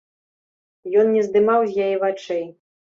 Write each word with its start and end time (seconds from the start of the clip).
Ён 1.03 1.13
не 1.19 1.21
здымаў 1.29 1.61
з 1.69 1.87
яе 1.87 1.95
вачэй. 2.07 2.45